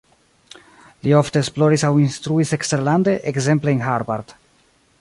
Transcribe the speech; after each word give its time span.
Li 1.07 1.11
ofte 1.17 1.43
esploris 1.45 1.83
aŭ 1.89 1.91
instruis 2.05 2.55
eksterlande, 2.59 3.15
ekzemple 3.33 3.75
en 3.77 3.85
Harvard. 3.91 4.35